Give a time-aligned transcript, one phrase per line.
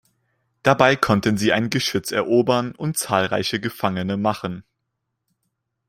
[0.63, 4.63] Dabei konnten sie ein Geschütz erobern und zahlreiche Gefangene machen.